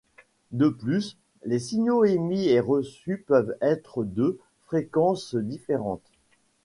[0.49, 1.15] De plus,
[1.45, 6.01] les signaux émis et reçu peuvent être de fréquence différente.